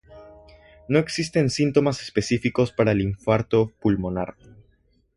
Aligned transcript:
No 0.87 0.97
existen 0.97 1.51
síntomas 1.51 2.01
específicos 2.01 2.71
para 2.71 2.91
el 2.91 3.01
infarto 3.01 3.67
pulmonar. 3.79 4.35